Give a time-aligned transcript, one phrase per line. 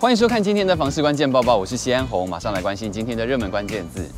[0.00, 4.08] 欢迎收看今天的房市关键报报，我是西安红，马上来关心今天的热门关键字。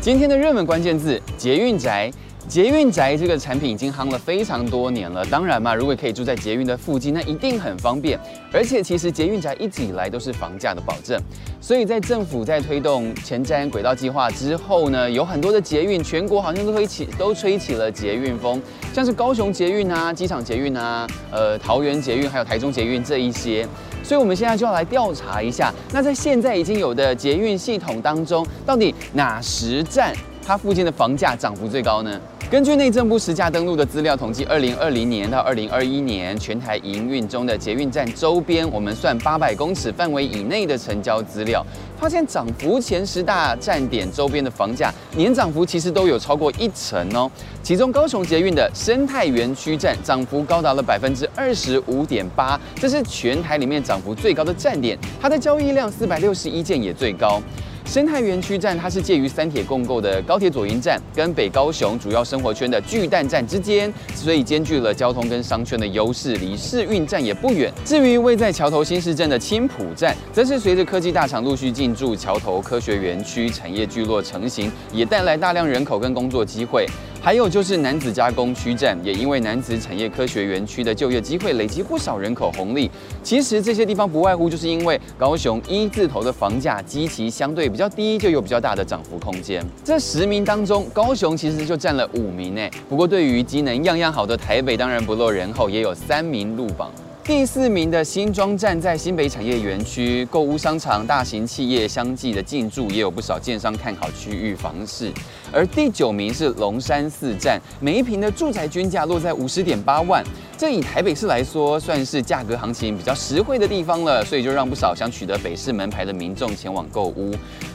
[0.00, 2.10] 今天的热门关键字：捷运宅。
[2.46, 8.18] 捷运宅这个产品已经夯了非常多年了，当然嘛，如果可以住在捷运的附近，那一定很方便。
[8.52, 11.20] 而且其实捷运宅一直以来都是房价的保证，
[11.60, 23.66] 所以在政府在推动前瞻轨道计划之后呢，有很多的捷运，全国好像都吹起都吹起了捷运风，像是高雄捷运啊、机场捷运啊、呃桃园捷运还有台中捷运这一些。
[24.04, 30.14] 所以我们现在就要来调查一下，那在现在已经有的捷运系统当中，到底哪十站
[30.46, 32.20] 它附近的房价涨幅最高呢？
[32.50, 41.64] 根据内政部实价登录的资料统计，二零二零年到二零二一年全台营运中的捷运站周边，我们算八百公尺范围以内的成交资料，
[41.98, 47.28] 发现涨幅前十大站点周边的房价年涨幅其实都有超过一成哦。
[47.62, 57.40] 其中高雄捷运的生态园区站涨幅高达了百分之二十五点八，这是全台里面涨幅最高的站点，它的交易量四百六十一件也最高。
[57.86, 67.72] 生态园区站，它是介于三铁共构的高铁左营站跟北高雄主要生活圈的巨蛋站之间，所以兼具了交通跟商圈的优势，离市运站也不远。
[67.84, 76.86] 至于位在桥头新市镇的青浦站，则是随着科技大厂陆续进驻桥头科学园区，产业聚落成型，也带来大量人口跟工作机会。
[77.24, 82.90] 还有就是男子加工区站，也因为男子产业科学园区的就业机会，累积不少人口红利。
[83.22, 89.64] 其实这些地方不外乎就是因为高雄一字头的房价基期相对比较低，就有比较大的涨幅空间。
[89.82, 92.70] 这十名当中，高雄其实就占了五名诶。
[92.90, 96.90] 不过对于机能样样好的台北，当然不落人后，也有三名入榜。
[97.24, 105.10] 第四名的新庄站在新北产业园区，购物商场、大型企业相继的进驻，也有不少建商看好区域房市。
[105.50, 110.22] 而第九名是龙山寺站，每一坪的住宅均价落在五十点八万，
[110.58, 117.34] 这以台北市来说，算是价格行情比较实惠的地方了，所以就让不少想取得北市门牌的民众前往购屋。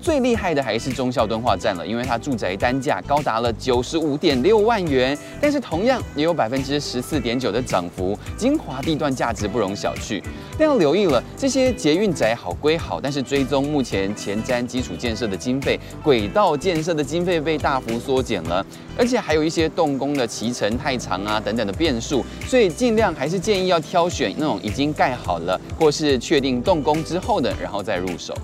[0.00, 10.22] 最厉害的还是忠孝敦化站了，因为它住宅单价高达了九十五点六万元，但是同样也有百分之十四点九的涨幅，精华地段价值不容小觑。
[10.58, 18.64] 但要留意了，这些捷运宅好归好，但是追踪目前前瞻基础建设的经费，轨道建设的经费被大幅缩减了，
[18.96, 28.34] 而且还有一些动工的骑程太长啊等等的变数，所以尽量还是建议要挑选那种已经盖好了或是确定动工之后的，然后再入手。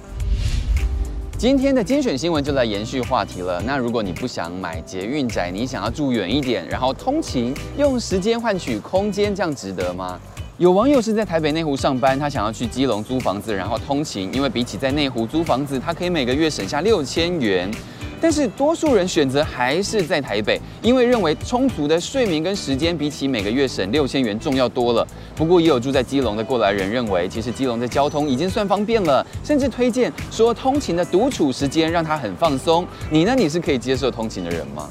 [1.38, 3.60] 今天的精选新闻就来延续话题了。
[3.66, 10.18] 那如果你不想买捷运宅，你想要住远一点，然后通勤用时间换取空间，这样值得吗？
[10.56, 17.70] 有网友是在台北内湖上班，他想要去基隆租房子，然后通勤，因为比起在内湖租房子，他可以每个月省下六千元。
[18.20, 25.06] 但是多数人选择还是在台北，因为认为充足的睡眠跟时间比起每个月省六千元重要多了。
[25.34, 32.86] 不过也有住在基隆的过来人认为，其实基隆的交通已经算方便了，甚至推荐说通勤的独处时间让他很放松。
[33.10, 33.34] 你呢？
[33.34, 34.88] 你是可以接受通勤的人吗？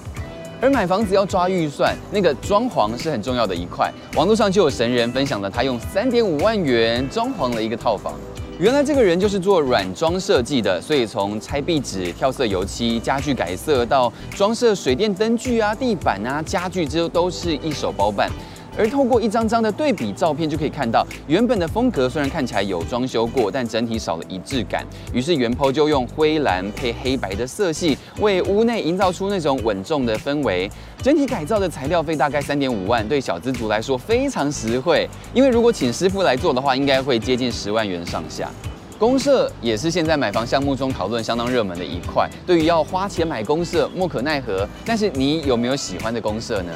[0.62, 3.92] 而买房子要抓预算，那个装潢是很重要的一块。
[4.16, 8.13] 网络上就有神人分享了他用三点五万元装潢了一个套房。
[8.58, 18.32] 原来这个人就是做软装设计的，所以从拆壁纸、跳色油漆、家具改色到装设水电灯具啊、地板啊、家具，这都是一手包办。
[18.78, 24.86] 而透过一张张的对比照片，就可以看到原本的风格虽然看起来有装修过，但整体少了一致感。
[25.13, 30.69] 于是原 PO 就用灰蓝配黑白的色系，为屋内营造出那种稳重的氛围。
[31.02, 35.07] 整体改造的材料费大概三点五万，对小资族来说非常实惠。
[35.34, 38.50] 因为如果请师傅来做的话，应该会接近十万元上下。
[38.97, 42.30] 公社也是现在买房项目中讨论相当热门的一块。
[42.47, 44.68] 对于要花钱买公社，莫可奈何。
[44.86, 46.72] 但是你有没有喜欢的公社呢？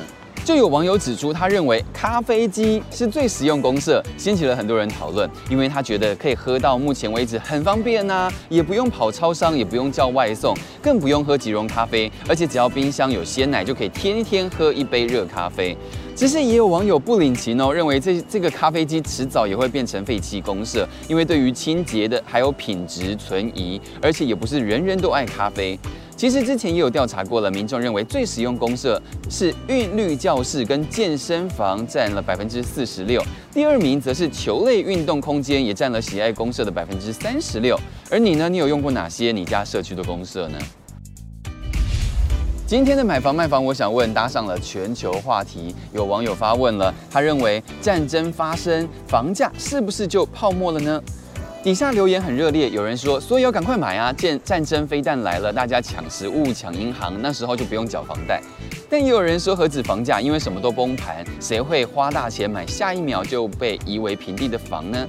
[0.50, 15.78] 就有网友指出，他认为咖啡机是最实用公社，掀起了很多人讨论，因为他觉得可以喝到目前为止很方便呐、也不用跑超商，也不用叫外送，更不用喝即溶咖啡，而且只要冰箱有鲜奶，就可以天天喝一杯热咖啡。
[16.16, 25.78] 其实也有网友不领情哦，认为这这个咖啡机迟早也会变成废弃公社，因为对于清洁的还有品质存疑，而且也不是人人都爱咖啡。
[26.20, 33.24] 其实之前也有调查过了，民众认为最实用公设是韵律教室跟健身房，占了百分之四十六。
[33.54, 37.80] 第二名则是球类运动空间，也占了喜爱公社的百分之三十六。
[38.12, 38.50] 而你呢？
[38.50, 40.60] 你有用过哪些你家社区的公设呢？
[42.68, 51.02] 今天的买房卖房，我想问搭上了全球话题，有网友发问了，他认为战争发生，房价是不是就泡沫了呢？
[51.62, 54.14] 底下留言很热烈，有人说，所以要赶快买啊！
[54.14, 58.42] 见战争飞弹来了，大家抢食物、抢银行，那时候就不用缴房贷。
[58.90, 65.06] 但也有人说，何止房价，因为什么都崩盘，谁会花大钱买下一秒就被夷为平地的房呢？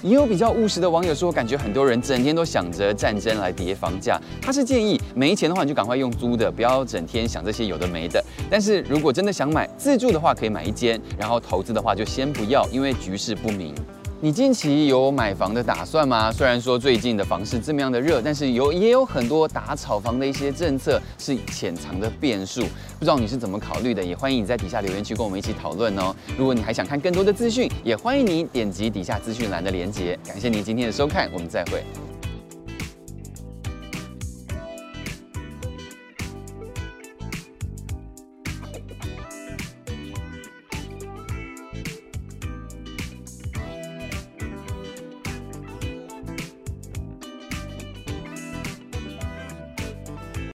[0.00, 4.20] 也有比较务实的网友说，感觉很多人整天都想着战争来叠房价。
[4.40, 8.24] 他是建议没钱的话，你就赶快用租的，不要整天想这些有的没的。
[8.48, 13.74] 但是如果真的想买自住的话，可以买一间，然后投资的话就先不要，因为局势不明。
[14.20, 16.32] 你近期有买房的打算吗？
[16.32, 22.62] 虽然说最近的房市这么样的热，但是有也有很多打炒房的一些政策是潜藏的变数，
[22.98, 24.02] 不知道你是怎么考虑的？
[24.02, 26.12] 也欢迎你在底下留言区跟我们一起讨论哦。
[26.36, 30.18] 如果你还想看更多的资讯，也欢迎你点击底下资讯栏的链接。
[30.26, 31.84] 感谢您今天的收看，我们再会。